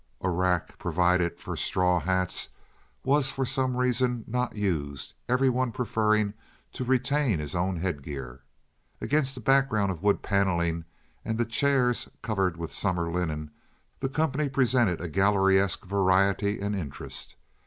A 0.21 0.31
rack 0.31 0.79
provided 0.79 1.37
for 1.39 1.55
straw 1.55 1.99
hats 1.99 2.49
was 3.03 3.29
for 3.29 3.45
some 3.45 3.77
reason 3.77 4.23
not 4.25 4.55
used, 4.55 5.13
every 5.29 5.47
one 5.47 5.71
preferring 5.71 6.33
to 6.73 6.83
retain 6.83 7.37
his 7.37 7.53
own 7.53 7.75
head 7.77 8.01
gear. 8.01 8.41
Against 8.99 9.35
the 9.35 9.41
background 9.41 9.91
of 9.91 10.01
wood 10.01 10.23
panneling 10.23 10.85
and 11.23 11.37
the 11.37 11.45
chairs 11.45 12.09
covered 12.23 12.57
with 12.57 12.73
summer 12.73 13.11
linen 13.11 13.51
the 13.99 14.09
company 14.09 14.49
presented 14.49 14.99
a 15.01 15.07
galleryesque 15.07 15.85
variety 15.85 16.59
and 16.59 16.75
interest. 16.75 17.35